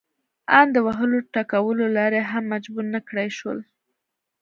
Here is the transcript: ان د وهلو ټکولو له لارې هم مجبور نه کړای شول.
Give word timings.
ان 0.59 0.67
د 0.75 0.77
وهلو 0.85 1.17
ټکولو 1.33 1.81
له 1.81 1.89
لارې 1.97 2.21
هم 2.31 2.43
مجبور 2.53 2.85
نه 2.95 2.99
کړای 3.07 3.29
شول. 3.37 3.59